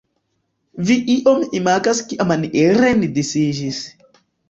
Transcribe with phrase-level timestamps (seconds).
[0.91, 3.87] Vi iom imagas kiamaniere ni disiĝis.